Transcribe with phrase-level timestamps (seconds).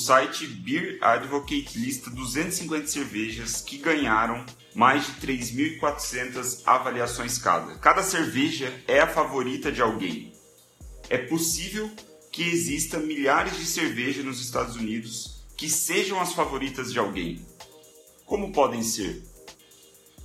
[0.00, 7.76] site Beer Advocate lista 250 cervejas que ganharam mais de 3.400 avaliações cada.
[7.76, 10.32] Cada cerveja é a favorita de alguém.
[11.08, 11.90] É possível
[12.32, 17.44] que exista milhares de cervejas nos Estados Unidos que sejam as favoritas de alguém.
[18.24, 19.22] Como podem ser?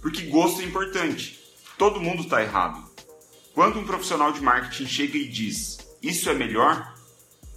[0.01, 1.39] Porque gosto é importante.
[1.77, 2.89] Todo mundo está errado.
[3.53, 6.95] Quando um profissional de marketing chega e diz isso é melhor,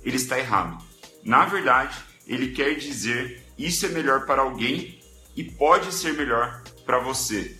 [0.03, 0.83] ele está errado.
[1.23, 5.01] Na verdade, ele quer dizer isso é melhor para alguém
[5.35, 7.57] e pode ser melhor para você.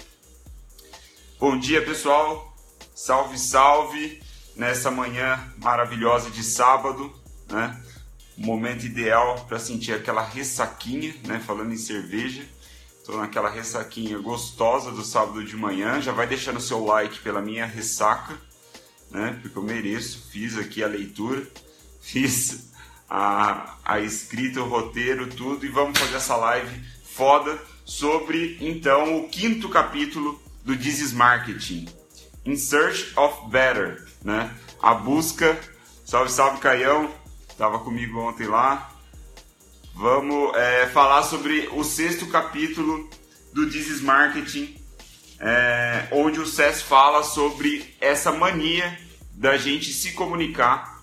[1.41, 2.55] Bom dia, pessoal.
[2.95, 4.23] Salve, salve
[4.55, 7.13] nessa manhã maravilhosa de sábado,
[7.49, 7.81] né?
[8.37, 11.43] momento ideal para sentir aquela ressaquinha, né?
[11.45, 12.47] Falando em cerveja.
[12.99, 16.01] Estou naquela ressaquinha gostosa do sábado de manhã.
[16.01, 18.39] Já vai deixando seu like pela minha ressaca,
[19.11, 19.39] né?
[19.43, 20.29] Porque eu mereço.
[20.31, 21.47] Fiz aqui a leitura,
[22.01, 22.68] fiz
[23.09, 25.65] a, a escrita, o roteiro, tudo.
[25.65, 31.89] E vamos fazer essa live foda sobre, então, o quinto capítulo do This is Marketing.
[32.45, 34.55] In Search of Better né?
[34.81, 35.59] A busca.
[36.05, 37.11] Salve, salve, Caião.
[37.57, 38.93] Tava comigo ontem lá.
[39.95, 43.09] Vamos é, falar sobre o sexto capítulo
[43.53, 44.77] do This is Marketing,
[45.41, 48.97] é, onde o Cés fala sobre essa mania
[49.33, 51.03] da gente se comunicar,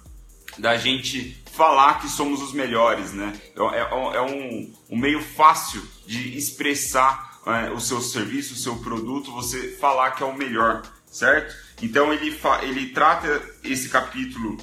[0.57, 3.33] da gente falar que somos os melhores, né?
[3.55, 8.75] É, é, é um, um, meio fácil de expressar é, o seu serviço, o seu
[8.77, 11.55] produto, você falar que é o melhor, certo?
[11.81, 14.57] Então ele, ele trata esse capítulo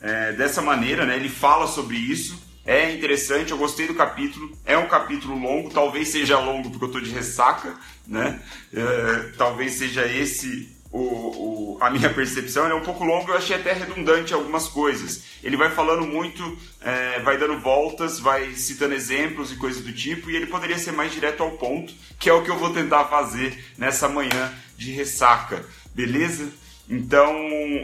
[0.00, 1.16] é, dessa maneira, né?
[1.16, 2.50] Ele fala sobre isso.
[2.64, 4.56] É interessante, eu gostei do capítulo.
[4.64, 7.74] É um capítulo longo, talvez seja longo porque eu estou de ressaca,
[8.06, 8.40] né?
[8.72, 12.64] É, talvez seja esse o, o, a minha percepção.
[12.64, 15.24] Ele é um pouco longo, eu achei até redundante algumas coisas.
[15.42, 20.30] Ele vai falando muito, é, vai dando voltas, vai citando exemplos e coisas do tipo,
[20.30, 23.04] e ele poderia ser mais direto ao ponto, que é o que eu vou tentar
[23.06, 25.64] fazer nessa manhã de ressaca
[25.94, 26.48] beleza?
[26.88, 27.34] Então,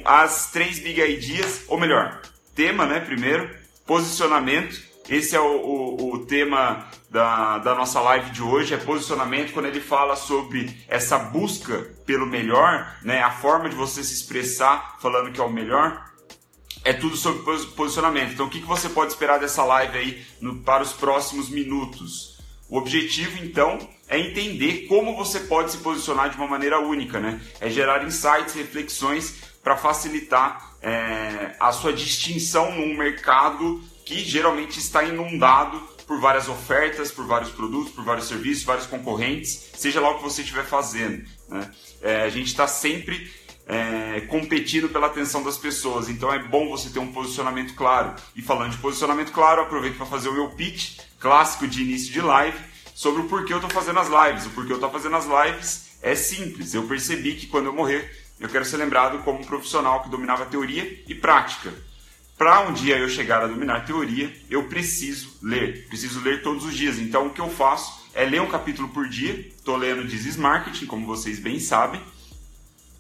[0.05, 2.21] as três big ideas, ou melhor,
[2.55, 3.01] tema, né?
[3.01, 3.49] Primeiro,
[3.87, 4.83] posicionamento.
[5.09, 9.67] Esse é o, o, o, tema da, da nossa live de hoje, é posicionamento, quando
[9.67, 13.23] ele fala sobre essa busca pelo melhor, né?
[13.23, 16.05] A forma de você se expressar falando que é o melhor.
[16.85, 17.43] É tudo sobre
[17.75, 18.33] posicionamento.
[18.33, 22.39] Então, o que, que você pode esperar dessa live aí no, para os próximos minutos?
[22.69, 23.79] O objetivo, então,
[24.09, 27.41] é entender como você pode se posicionar de uma maneira única, né?
[27.61, 35.03] É gerar insights, reflexões para facilitar é, a sua distinção num mercado que geralmente está
[35.03, 40.19] inundado por várias ofertas, por vários produtos, por vários serviços, vários concorrentes, seja lá o
[40.19, 41.25] que você estiver fazendo.
[41.49, 41.71] Né?
[42.01, 43.29] É, a gente está sempre
[43.67, 48.15] é, competindo pela atenção das pessoas, então é bom você ter um posicionamento claro.
[48.37, 52.21] E falando de posicionamento claro, aproveito para fazer o meu pitch clássico de início de
[52.21, 52.59] live
[52.95, 54.47] sobre o porquê eu estou fazendo as lives.
[54.47, 56.73] O porquê eu estou fazendo as lives é simples.
[56.73, 60.47] Eu percebi que quando eu morrer, eu quero ser lembrado como um profissional que dominava
[60.47, 61.75] teoria e prática.
[62.37, 65.87] Para um dia eu chegar a dominar teoria, eu preciso ler.
[65.89, 66.99] Preciso ler todos os dias.
[66.99, 69.33] Então o que eu faço é ler um capítulo por dia.
[69.57, 72.01] Estou lendo This Marketing, como vocês bem sabem.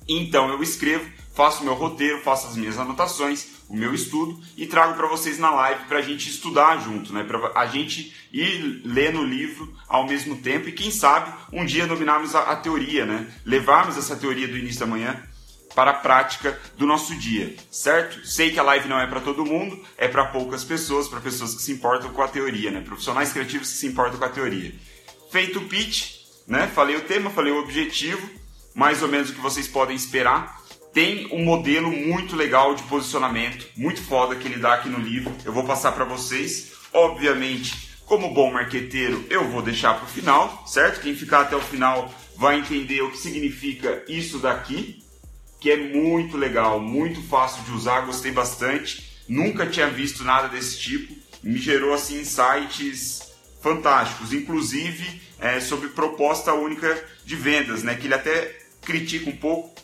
[0.08, 4.66] Então eu escrevo, faço o meu roteiro, faço as minhas anotações, o meu estudo e
[4.66, 7.24] trago para vocês na live para a gente estudar junto, né?
[7.24, 11.86] Para a gente ir lendo o livro ao mesmo tempo e quem sabe um dia
[11.86, 13.26] dominarmos a, a teoria, né?
[13.44, 15.20] Levarmos essa teoria do início da manhã
[15.76, 18.26] para a prática do nosso dia, certo?
[18.26, 21.54] Sei que a live não é para todo mundo, é para poucas pessoas, para pessoas
[21.54, 22.80] que se importam com a teoria, né?
[22.80, 24.74] Profissionais criativos que se importam com a teoria.
[25.30, 26.14] Feito o pitch,
[26.48, 26.66] né?
[26.74, 28.26] Falei o tema, falei o objetivo,
[28.74, 30.64] mais ou menos o que vocês podem esperar
[30.94, 35.30] tem um modelo muito legal de posicionamento, muito foda que ele dá aqui no livro.
[35.44, 36.72] Eu vou passar para vocês.
[36.90, 41.02] Obviamente, como bom marqueteiro, eu vou deixar para o final, certo?
[41.02, 45.04] Quem ficar até o final vai entender o que significa isso daqui,
[45.66, 49.20] que é muito legal, muito fácil de usar, gostei bastante.
[49.28, 51.12] Nunca tinha visto nada desse tipo.
[51.42, 57.96] Me gerou assim insights fantásticos, inclusive é, sobre proposta única de vendas, né?
[57.96, 59.74] Que ele até critica um pouco,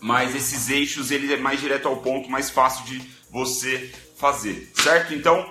[0.00, 3.00] mas esses eixos ele é mais direto ao ponto, mais fácil de
[3.30, 5.14] você fazer, certo?
[5.14, 5.48] Então,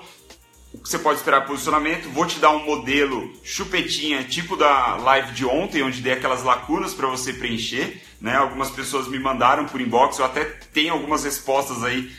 [0.74, 5.32] o que você pode esperar posicionamento, vou te dar um modelo chupetinha, tipo da live
[5.32, 8.38] de ontem, onde dei aquelas lacunas para você preencher, né?
[8.38, 12.10] Algumas pessoas me mandaram por inbox, eu até tenho algumas respostas aí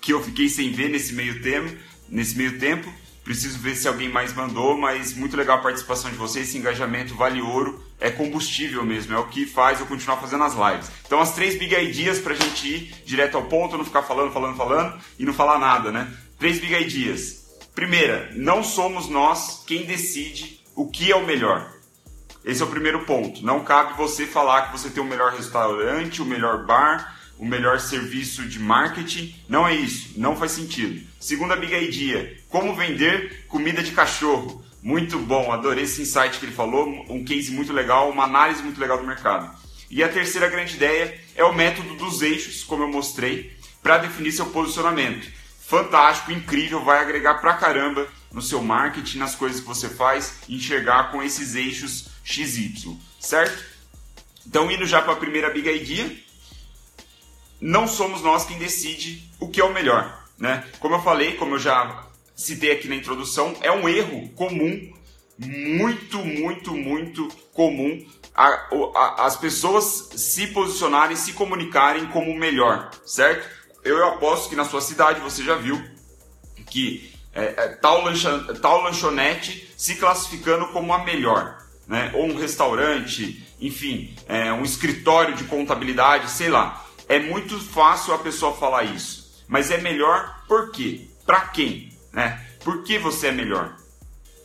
[0.00, 1.72] que eu fiquei sem ver nesse meio tempo,
[2.08, 2.92] nesse meio tempo.
[3.22, 6.48] Preciso ver se alguém mais mandou, mas muito legal a participação de vocês.
[6.48, 10.52] Esse engajamento vale ouro, é combustível mesmo, é o que faz eu continuar fazendo as
[10.52, 10.90] lives.
[11.06, 14.56] Então, as três big ideas pra gente ir direto ao ponto, não ficar falando, falando,
[14.56, 16.12] falando e não falar nada, né?
[16.38, 17.44] Três big ideas.
[17.74, 21.73] Primeira, não somos nós quem decide o que é o melhor.
[22.44, 23.44] Esse é o primeiro ponto.
[23.44, 27.80] Não cabe você falar que você tem o melhor restaurante, o melhor bar, o melhor
[27.80, 29.34] serviço de marketing.
[29.48, 30.12] Não é isso.
[30.20, 31.02] Não faz sentido.
[31.18, 34.62] Segunda big idea: como vender comida de cachorro.
[34.82, 38.78] Muito bom, adorei esse insight que ele falou, um case muito legal, uma análise muito
[38.78, 39.50] legal do mercado.
[39.90, 44.32] E a terceira grande ideia é o método dos eixos, como eu mostrei, para definir
[44.32, 45.26] seu posicionamento.
[45.66, 51.10] Fantástico, incrível, vai agregar pra caramba no seu marketing, nas coisas que você faz, enxergar
[51.10, 53.64] com esses eixos XY, certo?
[54.46, 56.10] Então, indo já para a primeira big idea,
[57.60, 60.66] não somos nós quem decide o que é o melhor, né?
[60.80, 64.92] Como eu falei, como eu já citei aqui na introdução, é um erro comum,
[65.38, 68.04] muito, muito, muito comum
[68.34, 68.46] a,
[68.96, 73.48] a, as pessoas se posicionarem, se comunicarem como o melhor, certo?
[73.84, 75.80] Eu, aposto que na sua cidade você já viu
[76.68, 78.02] que é, é, tal,
[78.60, 82.10] tal lanchonete se classificando como a melhor, né?
[82.14, 86.84] ou um restaurante, enfim, é, um escritório de contabilidade, sei lá.
[87.08, 91.08] É muito fácil a pessoa falar isso, mas é melhor por quê?
[91.26, 91.94] Para quem?
[92.14, 92.40] né?
[92.62, 93.76] Por que você é melhor?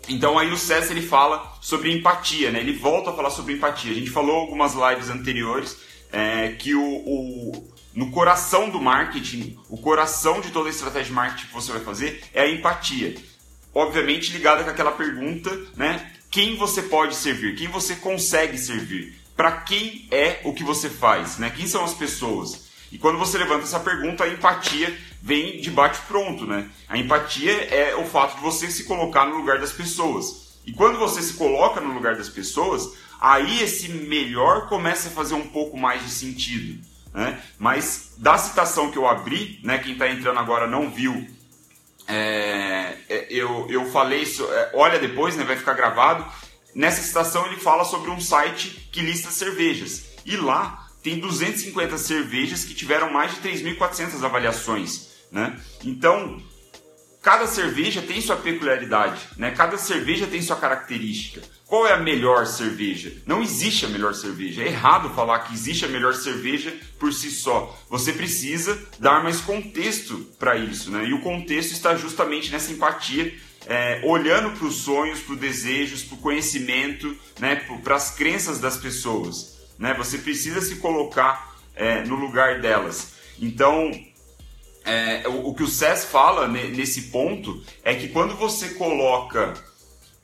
[0.08, 2.60] Então aí o César ele fala sobre empatia, né?
[2.60, 3.92] Ele volta a falar sobre empatia.
[3.92, 5.78] A gente falou algumas lives anteriores
[6.12, 11.14] é, que o, o, no coração do marketing, o coração de toda a estratégia de
[11.14, 13.16] marketing que você vai fazer é a empatia.
[13.74, 16.09] Obviamente ligada com aquela pergunta, né?
[16.32, 17.56] Quem você pode servir?
[17.56, 19.20] Quem você consegue servir?
[19.36, 21.38] Para quem é o que você faz?
[21.40, 21.50] Né?
[21.50, 22.70] Quem são as pessoas?
[22.92, 26.70] E quando você levanta essa pergunta, a empatia vem de bate pronto, né?
[26.88, 30.60] A empatia é o fato de você se colocar no lugar das pessoas.
[30.66, 35.36] E quando você se coloca no lugar das pessoas, aí esse melhor começa a fazer
[35.36, 36.80] um pouco mais de sentido.
[37.14, 37.40] Né?
[37.58, 41.28] Mas da citação que eu abri, né, quem está entrando agora não viu,
[42.10, 46.26] é, é, eu, eu falei isso, é, olha depois, né, vai ficar gravado.
[46.74, 50.10] Nessa citação ele fala sobre um site que lista cervejas.
[50.26, 55.10] E lá tem 250 cervejas que tiveram mais de 3.400 avaliações.
[55.32, 55.60] Né?
[55.84, 56.42] Então,
[57.22, 59.52] cada cerveja tem sua peculiaridade, né?
[59.52, 61.42] cada cerveja tem sua característica.
[61.70, 63.14] Qual é a melhor cerveja?
[63.28, 64.64] Não existe a melhor cerveja.
[64.64, 67.80] É errado falar que existe a melhor cerveja por si só.
[67.88, 71.06] Você precisa dar mais contexto para isso, né?
[71.06, 73.32] E o contexto está justamente nessa empatia,
[73.68, 77.58] é, olhando para os sonhos, para os desejos, para o conhecimento, né?
[77.84, 79.60] para as crenças das pessoas.
[79.78, 79.94] Né?
[79.94, 83.14] Você precisa se colocar é, no lugar delas.
[83.40, 83.92] Então,
[84.84, 89.54] é, o, o, que o SES fala nesse ponto é que quando você coloca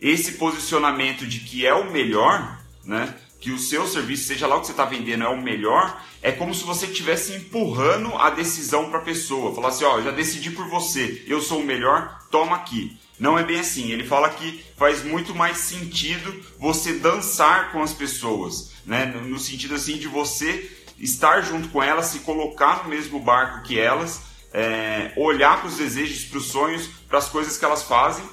[0.05, 3.11] esse posicionamento de que é o melhor, né?
[3.41, 6.31] Que o seu serviço, seja lá o que você está vendendo, é o melhor, é
[6.31, 9.55] como se você estivesse empurrando a decisão para a pessoa.
[9.55, 12.95] Falar assim, ó, já decidi por você, eu sou o melhor, toma aqui.
[13.19, 13.91] Não é bem assim.
[13.91, 19.05] Ele fala que faz muito mais sentido você dançar com as pessoas, né?
[19.05, 20.69] No sentido assim de você
[20.99, 24.21] estar junto com elas, se colocar no mesmo barco que elas
[24.53, 28.23] é, olhar para os desejos, para os sonhos, para as coisas que elas fazem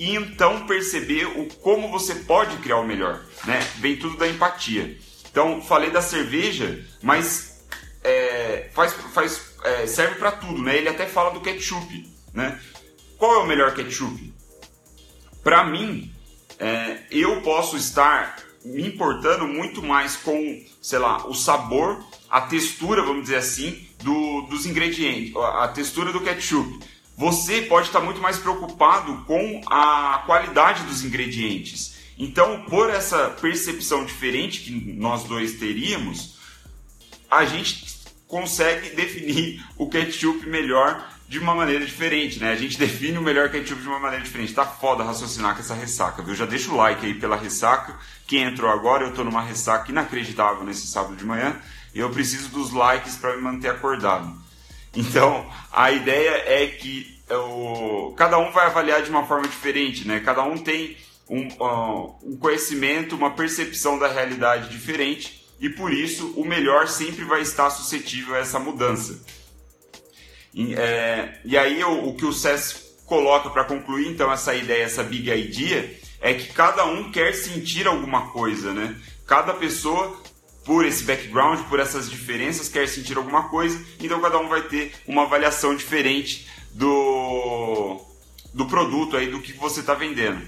[0.00, 3.60] e então perceber o como você pode criar o melhor, né?
[3.76, 4.96] Vem tudo da empatia.
[5.30, 7.62] Então falei da cerveja, mas
[8.02, 10.78] é, faz, faz, é, serve para tudo, né?
[10.78, 12.58] Ele até fala do ketchup, né?
[13.18, 14.32] Qual é o melhor ketchup?
[15.44, 16.10] Para mim,
[16.58, 23.02] é, eu posso estar me importando muito mais com, sei lá, o sabor, a textura,
[23.02, 26.80] vamos dizer assim, do, dos ingredientes, a textura do ketchup.
[27.20, 31.96] Você pode estar muito mais preocupado com a qualidade dos ingredientes.
[32.16, 36.38] Então, por essa percepção diferente que nós dois teríamos,
[37.30, 37.84] a gente
[38.26, 42.52] consegue definir o ketchup melhor de uma maneira diferente, né?
[42.52, 44.54] A gente define o melhor ketchup de uma maneira diferente.
[44.54, 46.34] Tá foda raciocinar com essa ressaca, viu?
[46.34, 47.98] Já deixa o like aí pela ressaca.
[48.26, 51.54] Quem entrou agora, eu tô numa ressaca inacreditável nesse sábado de manhã
[51.94, 54.48] e eu preciso dos likes para me manter acordado.
[54.94, 60.20] Então, a ideia é que o, cada um vai avaliar de uma forma diferente, né?
[60.20, 60.96] Cada um tem
[61.28, 61.48] um,
[62.22, 67.70] um conhecimento, uma percepção da realidade diferente e por isso o melhor sempre vai estar
[67.70, 69.22] suscetível a essa mudança.
[70.52, 74.84] E, é, e aí o, o, que o SES coloca para concluir então essa ideia,
[74.84, 78.96] essa big idea, é que cada um quer sentir alguma coisa, né?
[79.26, 80.19] Cada pessoa,
[80.70, 84.94] por esse background, por essas diferenças, quer sentir alguma coisa, então cada um vai ter
[85.04, 88.00] uma avaliação diferente do,
[88.54, 90.46] do produto aí, do que você está vendendo.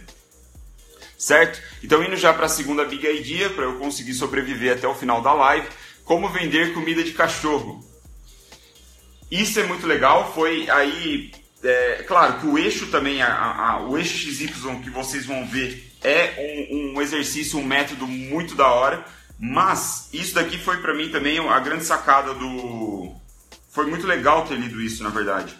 [1.18, 1.60] Certo?
[1.82, 5.20] Então indo já para a segunda big idea, para eu conseguir sobreviver até o final
[5.20, 5.66] da live,
[6.04, 7.84] como vender comida de cachorro.
[9.28, 11.32] Isso é muito legal, foi aí
[11.64, 14.48] é, claro que o eixo também, a, a, o eixo XY
[14.84, 19.04] que vocês vão ver é um, um, exercício, um método muito da hora,
[19.44, 23.12] mas isso daqui foi para mim também a grande sacada do.
[23.72, 25.58] Foi muito legal ter lido isso, na verdade.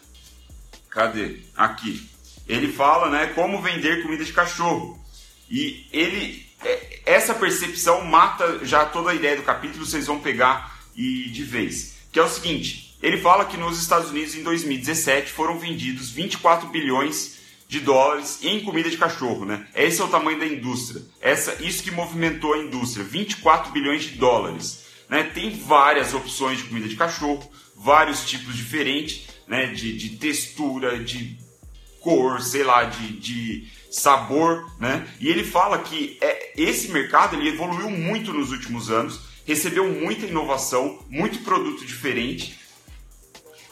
[0.89, 1.41] Cadê?
[1.57, 2.09] Aqui.
[2.47, 5.05] Ele fala, né, como vender comida de cachorro.
[5.51, 10.79] E ele, é, essa percepção mata já toda a ideia do capítulo, vocês vão pegar
[10.95, 11.97] e de vez.
[12.12, 16.69] Que é o seguinte, ele fala que nos Estados Unidos em 2017 foram vendidos 24
[16.69, 17.42] bilhões
[17.73, 19.67] de dólares em comida de cachorro, né?
[19.75, 21.00] Esse é o tamanho da indústria.
[21.23, 24.85] Essa, isso que movimentou a indústria, 24 bilhões de dólares.
[25.09, 25.23] Né?
[25.23, 29.69] Tem várias opções de comida de cachorro, vários tipos diferentes, né?
[29.69, 31.38] De, de textura, de
[31.99, 35.09] cor, sei lá, de, de sabor, né?
[35.19, 40.26] E ele fala que é, esse mercado ele evoluiu muito nos últimos anos, recebeu muita
[40.26, 42.61] inovação, muito produto diferente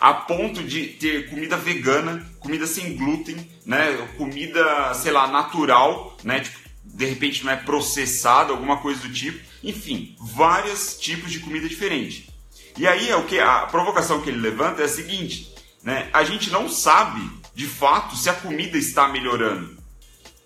[0.00, 4.08] a ponto de ter comida vegana, comida sem glúten, né?
[4.16, 6.40] Comida, sei lá, natural, né?
[6.40, 9.38] Tipo, de repente não é processada, alguma coisa do tipo.
[9.62, 12.30] Enfim, vários tipos de comida diferente.
[12.78, 16.08] E aí é o que a provocação que ele levanta é a seguinte, né?
[16.14, 17.20] A gente não sabe
[17.54, 19.76] de fato se a comida está melhorando,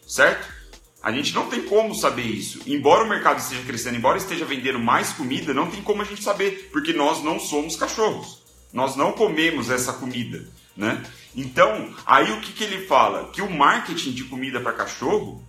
[0.06, 0.52] certo?
[1.00, 2.60] A gente não tem como saber isso.
[2.66, 6.24] Embora o mercado esteja crescendo, embora esteja vendendo mais comida, não tem como a gente
[6.24, 8.43] saber, porque nós não somos cachorros.
[8.74, 10.44] Nós não comemos essa comida,
[10.76, 11.00] né?
[11.36, 13.30] Então, aí o que, que ele fala?
[13.32, 15.40] Que o marketing de comida para cachorro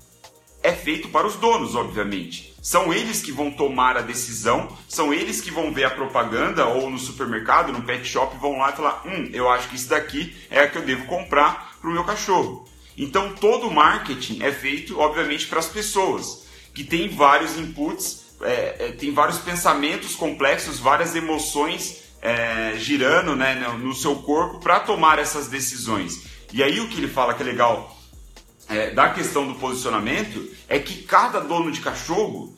[0.61, 2.53] é feito para os donos, obviamente.
[2.61, 6.87] São eles que vão tomar a decisão, são eles que vão ver a propaganda ou
[6.87, 10.35] no supermercado, no pet shop, vão lá e falar: hum, eu acho que isso daqui
[10.51, 12.67] é a que eu devo comprar para o meu cachorro.
[12.95, 18.75] Então todo o marketing é feito, obviamente, para as pessoas, que tem vários inputs, é,
[18.79, 25.19] é, tem vários pensamentos complexos, várias emoções é, girando né, no seu corpo para tomar
[25.19, 26.23] essas decisões.
[26.51, 27.95] E aí o que ele fala que é legal
[28.67, 32.51] é, da questão do posicionamento é que cada dono de cachorro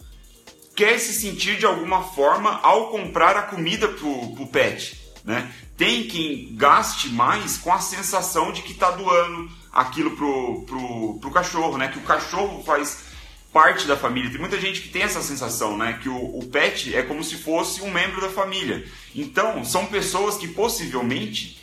[0.73, 5.01] quer se sentir de alguma forma ao comprar a comida para o pet.
[5.25, 5.51] Né?
[5.75, 11.31] Tem quem gaste mais com a sensação de que está doando aquilo pro, pro, pro
[11.31, 11.89] cachorro, né?
[11.89, 13.06] Que o cachorro faz
[13.51, 14.29] parte da família.
[14.29, 15.99] Tem muita gente que tem essa sensação, né?
[16.01, 18.85] Que o, o pet é como se fosse um membro da família.
[19.15, 21.57] Então, são pessoas que possivelmente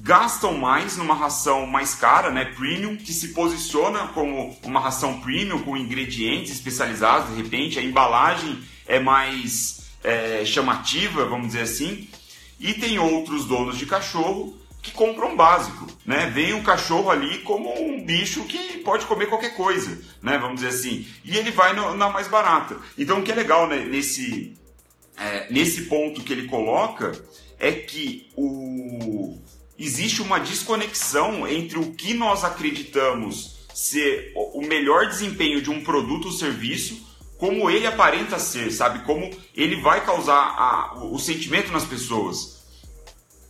[0.00, 5.60] gastam mais numa ração mais cara, né, premium, que se posiciona como uma ração premium
[5.60, 12.08] com ingredientes especializados, de repente a embalagem é mais é, chamativa, vamos dizer assim.
[12.60, 14.57] E tem outros donos de cachorro
[14.88, 16.30] que compram básico, né?
[16.34, 20.38] Vem o cachorro ali como um bicho que pode comer qualquer coisa, né?
[20.38, 21.06] Vamos dizer assim.
[21.24, 22.76] E ele vai no, na mais barata.
[22.96, 24.56] Então o que é legal né, nesse,
[25.16, 27.12] é, nesse ponto que ele coloca
[27.58, 29.38] é que o,
[29.78, 36.26] existe uma desconexão entre o que nós acreditamos ser o melhor desempenho de um produto
[36.26, 37.06] ou serviço
[37.38, 39.04] como ele aparenta ser, sabe?
[39.04, 42.57] Como ele vai causar a, o sentimento nas pessoas.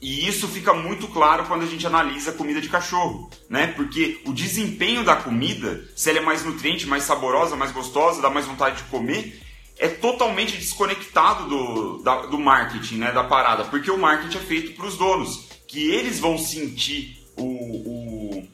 [0.01, 3.67] E isso fica muito claro quando a gente analisa a comida de cachorro, né?
[3.69, 8.31] Porque o desempenho da comida, se ela é mais nutriente, mais saborosa, mais gostosa, dá
[8.31, 9.41] mais vontade de comer,
[9.77, 13.13] é totalmente desconectado do, da, do marketing, né?
[13.13, 13.65] Da parada.
[13.65, 18.49] Porque o marketing é feito para os donos, que eles vão sentir o, o,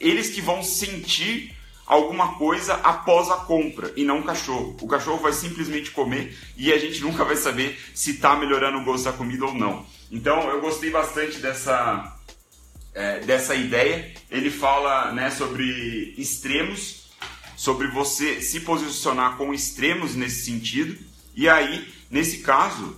[0.00, 1.56] eles que vão sentir
[1.92, 4.76] alguma coisa após a compra e não o cachorro.
[4.80, 8.84] O cachorro vai simplesmente comer e a gente nunca vai saber se está melhorando o
[8.84, 9.84] gosto da comida ou não.
[10.10, 12.16] Então eu gostei bastante dessa,
[12.94, 14.10] é, dessa ideia.
[14.30, 17.10] Ele fala né, sobre extremos,
[17.56, 20.98] sobre você se posicionar com extremos nesse sentido.
[21.36, 22.96] E aí, nesse caso,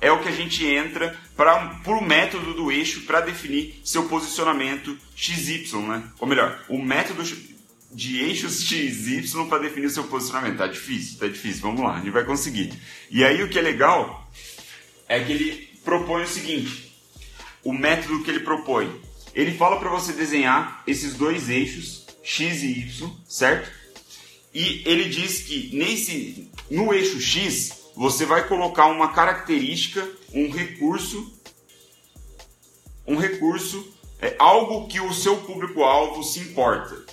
[0.00, 4.96] é o que a gente entra para o método do eixo para definir seu posicionamento
[5.16, 6.04] XY, né?
[6.18, 7.22] Ou melhor, o método
[7.92, 10.58] de eixos XY para definir o seu posicionamento.
[10.58, 11.62] Tá difícil, tá difícil.
[11.62, 12.72] Vamos lá, a gente vai conseguir.
[13.10, 14.30] E aí o que é legal
[15.08, 16.92] é que ele propõe o seguinte:
[17.64, 19.00] o método que ele propõe.
[19.34, 23.70] Ele fala para você desenhar esses dois eixos, x e y, certo?
[24.54, 31.32] E ele diz que nesse no eixo x você vai colocar uma característica, um recurso,
[33.06, 33.86] um recurso,
[34.20, 37.04] é algo que o seu público-alvo se importa.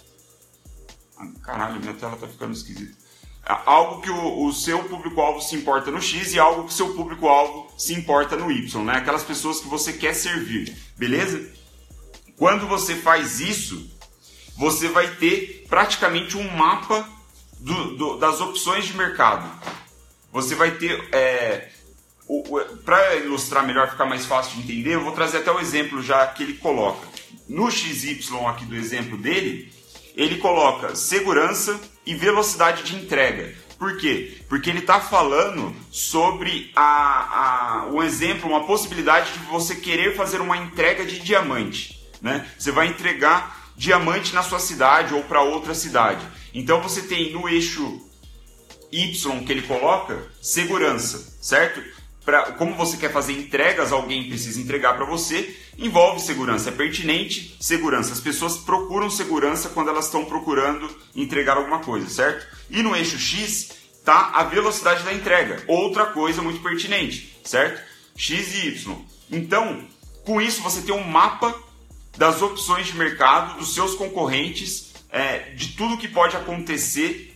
[1.42, 3.04] Caralho, minha tela tá ficando esquisita
[3.46, 6.94] algo que o, o seu público-alvo se importa no X e algo que o seu
[6.94, 8.98] público-alvo se importa no Y, né?
[8.98, 11.52] Aquelas pessoas que você quer servir, beleza?
[12.38, 13.90] Quando você faz isso,
[14.58, 17.08] você vai ter praticamente um mapa
[17.60, 19.50] do, do, das opções de mercado.
[20.32, 21.10] Você vai ter.
[21.14, 21.70] É,
[22.86, 26.26] Para ilustrar melhor, ficar mais fácil de entender, eu vou trazer até o exemplo já
[26.28, 27.08] que ele coloca.
[27.48, 29.72] no XY aqui do exemplo dele,
[30.16, 33.56] ele coloca segurança e velocidade de entrega.
[33.78, 34.38] Por quê?
[34.48, 40.40] Porque ele está falando sobre a, a, um exemplo, uma possibilidade de você querer fazer
[40.40, 42.00] uma entrega de diamante.
[42.22, 42.48] Né?
[42.58, 46.26] Você vai entregar diamante na sua cidade ou para outra cidade.
[46.54, 48.02] Então você tem no eixo
[48.92, 51.84] Y que ele coloca segurança, certo?
[52.24, 56.70] Pra, como você quer fazer entregas, alguém precisa entregar para você, envolve segurança.
[56.70, 58.14] É pertinente segurança.
[58.14, 62.46] As pessoas procuram segurança quando elas estão procurando entregar alguma coisa, certo?
[62.70, 65.64] E no eixo X está a velocidade da entrega.
[65.68, 67.82] Outra coisa muito pertinente, certo?
[68.16, 68.98] X e Y.
[69.32, 69.88] Então,
[70.26, 71.56] com isso você tem um mapa
[72.18, 77.36] das opções de mercado, dos seus concorrentes, é, de tudo que pode acontecer,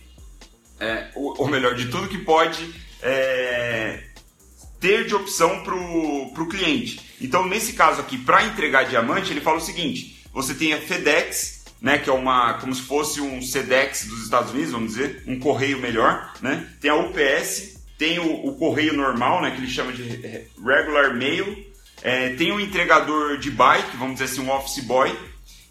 [0.78, 4.04] é, ou, ou, melhor, de tudo que pode é,
[4.80, 7.00] ter de opção para o cliente.
[7.20, 11.64] Então, nesse caso aqui, para entregar diamante, ele fala o seguinte: você tem a FedEx,
[11.80, 15.38] né, que é uma como se fosse um Sedex dos Estados Unidos, vamos dizer, um
[15.38, 16.68] correio melhor, né?
[16.80, 21.66] Tem a UPS, tem o, o correio normal, né, que ele chama de regular mail,
[22.02, 25.14] é, tem um entregador de bike, vamos dizer assim, um office boy,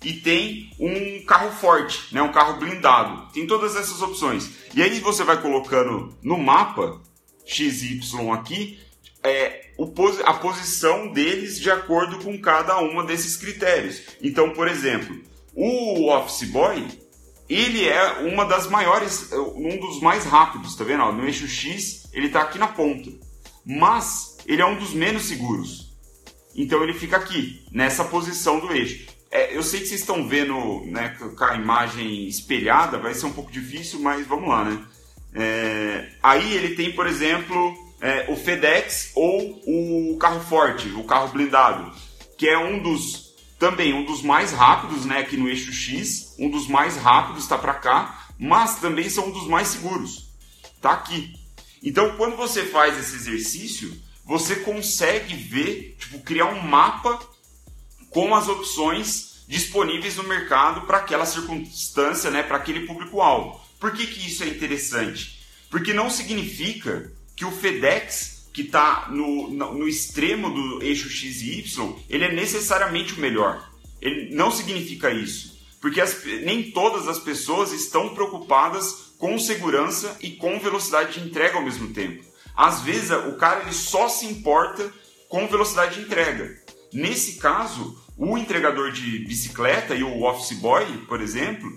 [0.03, 3.31] e tem um carro forte, né, um carro blindado.
[3.33, 4.49] Tem todas essas opções.
[4.73, 7.01] E aí você vai colocando no mapa
[7.45, 7.99] XY
[8.33, 8.79] aqui
[9.27, 9.71] é,
[10.25, 14.01] a posição deles de acordo com cada uma desses critérios.
[14.21, 15.21] Então, por exemplo,
[15.53, 16.87] o Office Boy
[17.49, 21.11] ele é uma das maiores, um dos mais rápidos, tá vendo?
[21.13, 23.09] No eixo X ele está aqui na ponta,
[23.65, 25.95] mas ele é um dos menos seguros.
[26.55, 29.07] Então ele fica aqui, nessa posição do eixo.
[29.29, 33.33] É, eu sei que vocês estão vendo né, com a imagem espelhada, vai ser um
[33.33, 34.83] pouco difícil, mas vamos lá, né?
[35.33, 41.29] É, aí ele tem, por exemplo, é, o FedEx ou o carro forte, o carro
[41.29, 41.91] blindado,
[42.37, 43.27] que é um dos
[43.57, 47.57] também um dos mais rápidos, né, aqui no eixo X, um dos mais rápidos está
[47.57, 50.29] para cá, mas também são um dos mais seguros.
[50.79, 51.33] Tá aqui.
[51.81, 57.19] Então, quando você faz esse exercício, você consegue ver, tipo, criar um mapa
[58.11, 63.59] com as opções disponíveis no mercado para aquela circunstância, né, para aquele público-alvo.
[63.79, 65.39] Por que, que isso é interessante?
[65.69, 71.41] Porque não significa que o FedEx, que está no, no, no, extremo do eixo X
[71.43, 73.71] e Y, ele é necessariamente o melhor.
[74.01, 75.55] Ele não significa isso.
[75.79, 81.57] Porque as, nem todas as pessoas estão preocupadas com segurança e com velocidade de entrega
[81.57, 82.25] ao mesmo tempo.
[82.55, 84.91] Às vezes o cara ele só se importa
[85.29, 86.59] com velocidade de entrega.
[86.91, 91.69] Nesse caso, o entregador de bicicleta e o office boy, por exemplo,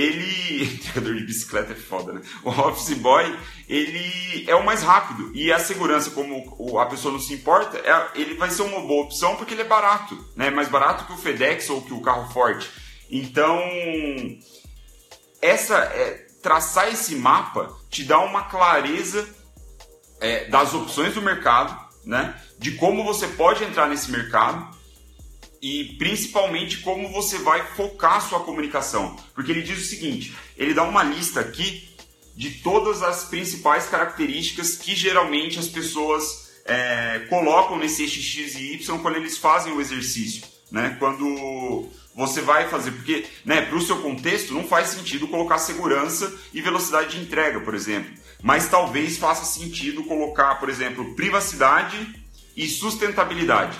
[0.00, 0.64] ele.
[0.78, 2.22] Entregador de bicicleta é foda, né?
[2.42, 5.30] O office boy, ele é o mais rápido.
[5.34, 9.04] E a segurança, como a pessoa não se importa, é, ele vai ser uma boa
[9.04, 10.50] opção porque ele é barato, né?
[10.50, 12.70] Mais barato que o FedEx ou que o carro forte.
[13.10, 13.58] Então,
[15.40, 19.28] essa é, traçar esse mapa te dá uma clareza
[20.20, 22.34] é, das opções do mercado, né?
[22.58, 24.77] De como você pode entrar nesse mercado
[25.60, 29.16] e principalmente como você vai focar sua comunicação.
[29.34, 31.88] Porque ele diz o seguinte: ele dá uma lista aqui
[32.36, 38.74] de todas as principais características que geralmente as pessoas é, colocam nesse eixo X e
[38.74, 40.42] Y quando eles fazem o exercício.
[40.70, 40.96] Né?
[40.98, 46.32] Quando você vai fazer, porque né, para o seu contexto não faz sentido colocar segurança
[46.52, 48.12] e velocidade de entrega, por exemplo.
[48.42, 52.24] Mas talvez faça sentido colocar, por exemplo, privacidade
[52.56, 53.78] e sustentabilidade.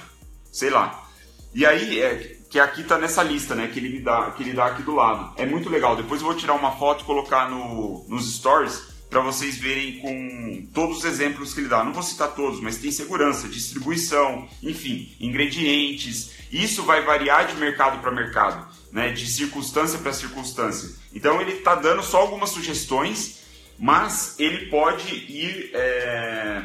[0.50, 1.07] Sei lá.
[1.54, 3.68] E aí, é, que aqui tá nessa lista, né?
[3.68, 5.32] Que ele me dá, que ele dá aqui do lado.
[5.36, 5.96] É muito legal.
[5.96, 10.68] Depois eu vou tirar uma foto e colocar no, nos stories para vocês verem com
[10.72, 11.82] todos os exemplos que ele dá.
[11.82, 16.32] Não vou citar todos, mas tem segurança, distribuição, enfim, ingredientes.
[16.52, 19.10] Isso vai variar de mercado para mercado, né?
[19.10, 20.94] De circunstância para circunstância.
[21.12, 23.40] Então ele está dando só algumas sugestões,
[23.78, 25.70] mas ele pode ir.
[25.74, 26.62] É...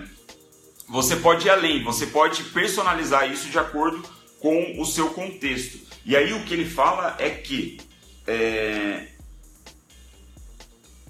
[0.88, 4.04] Você pode ir além, você pode personalizar isso de acordo
[4.44, 5.80] com o seu contexto.
[6.06, 7.80] E aí o que ele fala é que
[8.28, 9.08] é,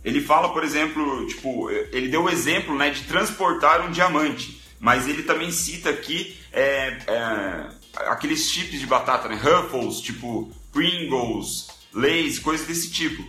[0.06, 5.08] ele fala, por exemplo, tipo, ele deu o exemplo né, de transportar um diamante, mas
[5.08, 7.70] ele também cita aqui é, é,
[8.06, 13.26] aqueles chips de batata, né, Ruffles, tipo Pringles, Lay's, coisas desse tipo.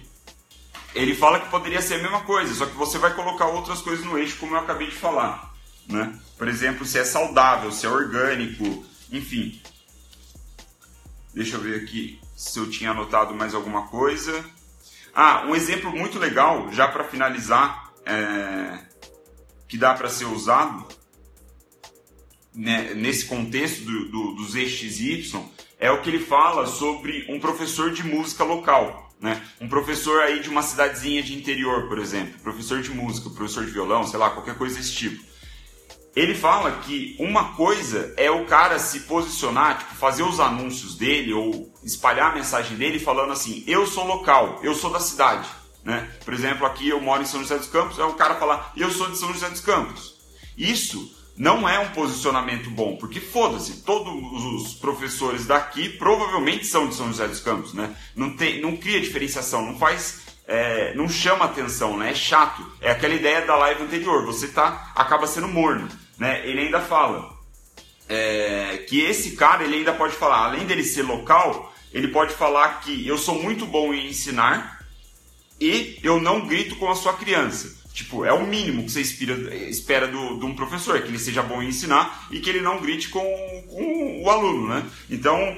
[0.94, 4.04] Ele fala que poderia ser a mesma coisa, só que você vai colocar outras coisas
[4.04, 5.54] no eixo, como eu acabei de falar.
[5.88, 6.14] Né?
[6.36, 9.60] Por exemplo, se é saudável, se é orgânico, enfim.
[11.34, 14.44] Deixa eu ver aqui se eu tinha anotado mais alguma coisa.
[15.12, 18.78] Ah, um exemplo muito legal, já para finalizar, é,
[19.66, 20.86] que dá para ser usado
[22.54, 25.42] né, nesse contexto do, do, dos eixos Y,
[25.78, 29.12] é o que ele fala sobre um professor de música local.
[29.20, 29.42] Né?
[29.60, 33.72] Um professor aí de uma cidadezinha de interior, por exemplo, professor de música, professor de
[33.72, 35.33] violão, sei lá, qualquer coisa desse tipo.
[36.14, 41.32] Ele fala que uma coisa é o cara se posicionar, tipo, fazer os anúncios dele
[41.32, 45.48] ou espalhar a mensagem dele falando assim: eu sou local, eu sou da cidade.
[45.84, 46.08] Né?
[46.24, 48.90] Por exemplo, aqui eu moro em São José dos Campos, é o cara falar: eu
[48.90, 50.14] sou de São José dos Campos.
[50.56, 54.12] Isso não é um posicionamento bom, porque foda-se, todos
[54.54, 57.94] os professores daqui provavelmente são de São José dos Campos, né?
[58.14, 60.22] Não, tem, não cria diferenciação, não faz.
[60.46, 62.10] É, não chama atenção, né?
[62.10, 62.64] É chato.
[62.80, 65.88] É aquela ideia da live anterior, você tá, acaba sendo morno.
[66.18, 66.46] Né?
[66.48, 67.34] Ele ainda fala
[68.08, 72.80] é, que esse cara ele ainda pode falar, além dele ser local, ele pode falar
[72.80, 74.84] que eu sou muito bom em ensinar
[75.60, 77.84] e eu não grito com a sua criança.
[77.92, 81.44] Tipo, é o mínimo que você espera, espera do, de um professor, que ele seja
[81.44, 83.22] bom em ensinar e que ele não grite com,
[83.68, 84.84] com o aluno, né?
[85.08, 85.56] Então,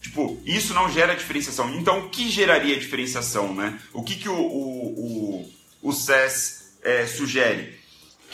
[0.00, 1.72] tipo, isso não gera diferenciação.
[1.76, 3.80] Então, o que geraria diferenciação, né?
[3.92, 5.44] O que, que o, o,
[5.82, 7.75] o, o SES é, sugere?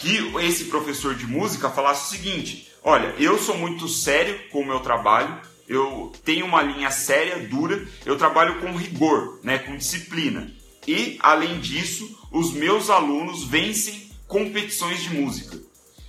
[0.02, 4.66] Que esse professor de música falasse o seguinte, olha, eu sou muito sério com o
[4.66, 10.52] meu trabalho, eu tenho uma linha séria, dura, eu trabalho com rigor, né, com disciplina.
[10.88, 15.56] E, além disso, os meus alunos vencem competições de música.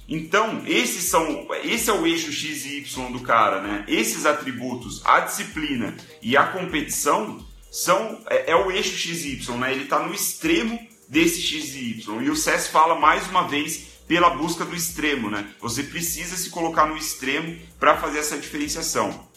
[0.10, 3.86] Então, esses são, esse é o eixo X e Y do cara, né?
[3.88, 9.58] Esses atributos, a disciplina e a competição, são é, é o eixo X e Y,
[9.58, 9.72] né?
[9.72, 10.80] Ele está no extremo
[11.14, 12.24] desse X e Y.
[12.24, 15.48] E o SES fala mais uma vez pela busca do extremo, né?
[15.62, 19.32] Você precisa se colocar no extremo para fazer essa diferenciação.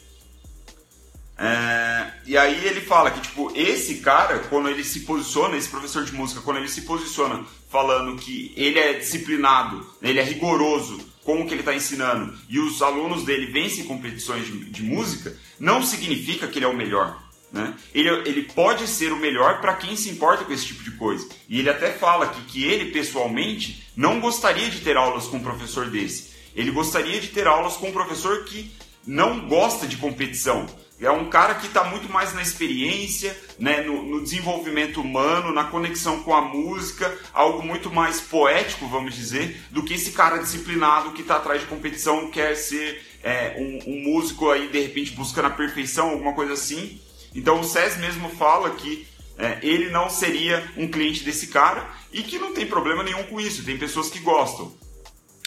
[1.39, 6.03] É, e aí ele fala que, tipo, esse cara, quando ele se posiciona, esse professor
[6.03, 11.43] de música, quando ele se posiciona falando que ele é disciplinado, ele é rigoroso com
[11.43, 15.83] o que ele está ensinando e os alunos dele vencem competições de, de, música, não
[15.83, 17.21] significa que ele é o melhor.
[17.57, 17.75] Né?
[17.95, 21.29] Ele, ele pode ser o melhor para quem se importa com esse tipo de coisa.
[21.49, 25.42] E ele até fala que, que ele, pessoalmente, não gostaria de ter aulas com um
[25.42, 26.35] professor desse.
[26.55, 28.71] Ele gostaria de ter aulas com um professor que
[29.07, 30.66] não gosta de competição
[31.01, 35.64] é um cara que está muito mais na experiência, né, no, no, desenvolvimento humano, na
[35.64, 41.12] conexão com a música, algo muito mais poético, vamos dizer, do que esse cara disciplinado
[41.12, 45.47] que está atrás de competição, quer ser é, um, um, músico aí de repente buscando
[45.47, 47.01] a perfeição, alguma coisa assim.
[47.37, 49.07] Então o SES mesmo fala que
[49.38, 53.38] é, ele não seria um cliente desse cara e que não tem problema nenhum com
[53.38, 54.72] isso, tem pessoas que gostam.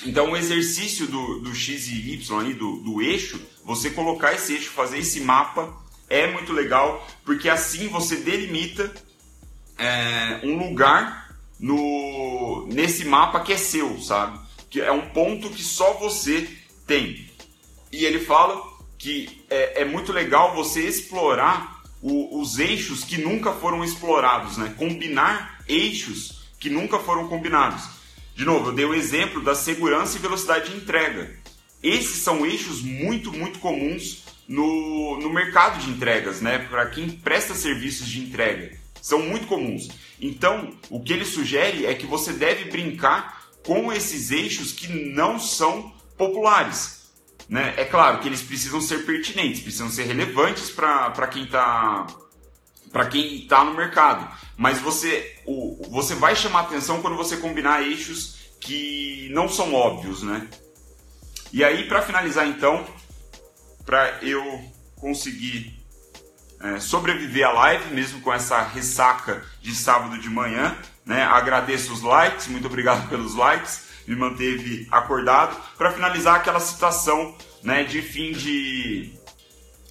[0.05, 4.53] Então o exercício do, do X e Y, aí, do, do eixo, você colocar esse
[4.53, 5.75] eixo, fazer esse mapa,
[6.07, 8.93] é muito legal, porque assim você delimita
[9.77, 14.39] é, um lugar no, nesse mapa que é seu, sabe?
[14.69, 16.47] Que é um ponto que só você
[16.85, 17.27] tem.
[17.91, 18.61] E ele fala
[18.97, 24.73] que é, é muito legal você explorar o, os eixos que nunca foram explorados, né?
[24.77, 27.83] Combinar eixos que nunca foram combinados.
[28.35, 31.37] De novo, eu dei o exemplo da segurança e velocidade de entrega.
[31.83, 36.59] Esses são eixos muito, muito comuns no, no mercado de entregas, né?
[36.59, 38.77] Para quem presta serviços de entrega.
[39.01, 39.89] São muito comuns.
[40.19, 45.39] Então, o que ele sugere é que você deve brincar com esses eixos que não
[45.39, 46.98] são populares.
[47.49, 47.73] Né?
[47.77, 52.05] É claro que eles precisam ser pertinentes, precisam ser relevantes para quem está
[52.91, 54.27] para quem está no mercado.
[54.57, 60.23] Mas você, o, você vai chamar atenção quando você combinar eixos que não são óbvios,
[60.23, 60.47] né?
[61.51, 62.85] E aí, para finalizar, então,
[63.85, 64.43] para eu
[64.95, 65.79] conseguir
[66.61, 71.23] é, sobreviver à live, mesmo com essa ressaca de sábado de manhã, né?
[71.23, 75.55] Agradeço os likes, muito obrigado pelos likes, me manteve acordado.
[75.77, 79.13] Para finalizar, aquela citação, né, de fim de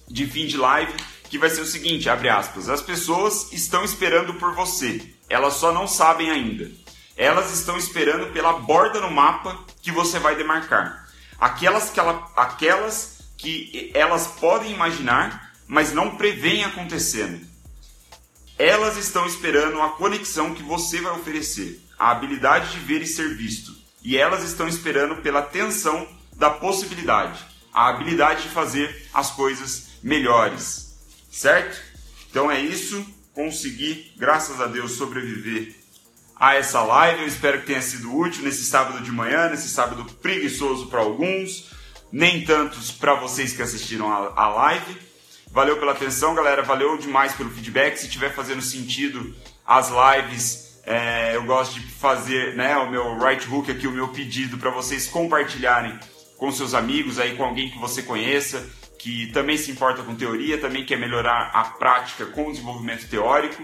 [0.07, 0.91] de fim de live
[1.29, 5.71] que vai ser o seguinte, abre aspas, as pessoas estão esperando por você, elas só
[5.71, 6.71] não sabem ainda.
[7.15, 11.07] Elas estão esperando pela borda no mapa que você vai demarcar.
[11.39, 17.45] Aquelas que, ela, aquelas que elas podem imaginar, mas não preveem acontecendo.
[18.57, 23.35] Elas estão esperando a conexão que você vai oferecer, a habilidade de ver e ser
[23.35, 23.78] visto.
[24.03, 30.89] E elas estão esperando pela tensão da possibilidade, a habilidade de fazer as coisas melhores
[31.31, 31.79] certo?
[32.29, 33.05] Então é isso.
[33.33, 35.75] Consegui, graças a Deus, sobreviver
[36.35, 37.21] a essa live.
[37.21, 41.71] Eu espero que tenha sido útil nesse sábado de manhã, nesse sábado preguiçoso para alguns,
[42.11, 44.97] nem tantos para vocês que assistiram a, live.
[45.51, 46.61] Valeu pela atenção, galera.
[46.61, 47.97] Valeu demais pelo feedback.
[47.97, 49.33] Se tiver fazendo sentido
[49.65, 54.07] as lives, é, eu gosto de fazer né, o meu right hook aqui, o meu
[54.07, 55.99] pedido para vocês compartilharem
[56.35, 60.57] com seus amigos aí, com alguém que você conheça que também se importa com teoria,
[60.57, 63.63] também quer melhorar a prática com o desenvolvimento teórico.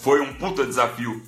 [0.00, 1.22] Foi um puta desafio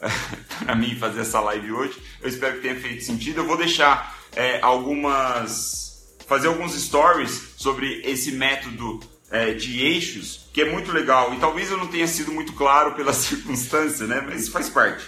[0.64, 2.00] para mim fazer essa live hoje.
[2.20, 3.40] Eu espero que tenha feito sentido.
[3.40, 6.14] Eu vou deixar é, algumas.
[6.26, 11.32] fazer alguns stories sobre esse método é, de eixos, que é muito legal.
[11.32, 14.20] E talvez eu não tenha sido muito claro pela circunstância, né?
[14.26, 15.04] Mas faz parte.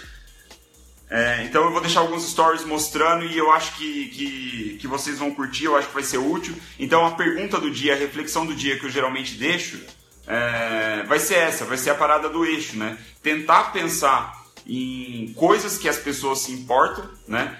[1.09, 5.19] É, então eu vou deixar alguns stories mostrando e eu acho que, que, que, vocês
[5.19, 6.55] vão curtir, eu acho que vai ser útil.
[6.79, 9.79] Então a pergunta do dia, a reflexão do dia que eu geralmente deixo,
[10.25, 12.97] é, vai ser essa, vai ser a parada do eixo, né?
[13.21, 17.59] Tentar pensar em coisas que as pessoas se importam, né?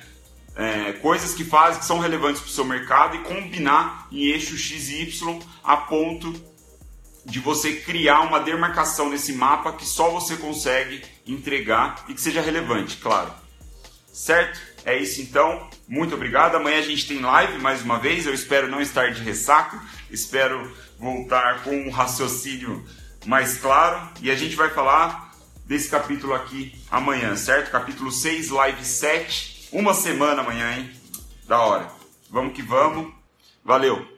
[0.55, 4.57] É, coisas que fazem, que são relevantes para o seu mercado e combinar em eixo
[4.57, 6.33] X e Y a ponto
[7.25, 12.41] de você criar uma demarcação nesse mapa que só você consegue entregar e que seja
[12.41, 13.31] relevante, claro.
[14.11, 14.59] Certo?
[14.85, 15.69] É isso então.
[15.87, 16.55] Muito obrigado.
[16.55, 18.25] Amanhã a gente tem live mais uma vez.
[18.25, 19.79] Eu espero não estar de ressaco.
[20.11, 22.85] Espero voltar com um raciocínio
[23.25, 24.09] mais claro.
[24.21, 25.33] E a gente vai falar
[25.65, 27.71] desse capítulo aqui amanhã, certo?
[27.71, 29.69] Capítulo 6, live 7.
[29.71, 30.91] Uma semana amanhã, hein?
[31.47, 31.87] Da hora.
[32.29, 33.11] Vamos que vamos.
[33.63, 34.12] Valeu!